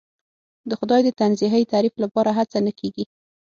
د 0.69 0.71
خدای 0.79 1.01
د 1.03 1.09
تنزیهی 1.21 1.63
تعریف 1.73 1.95
لپاره 2.03 2.29
هڅه 2.37 2.59
نه 2.65 2.71
کېږي. 2.79 3.03